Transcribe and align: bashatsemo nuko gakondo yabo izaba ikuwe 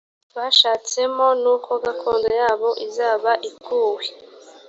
bashatsemo 0.37 1.27
nuko 1.41 1.71
gakondo 1.83 2.29
yabo 2.41 2.69
izaba 2.85 3.31
ikuwe 3.49 4.05